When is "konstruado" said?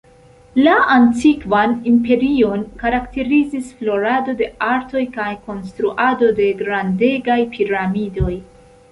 5.49-6.31